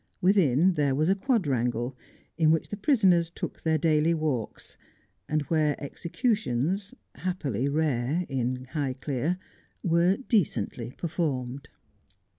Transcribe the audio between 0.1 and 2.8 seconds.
Within there was a quadrangle, in which the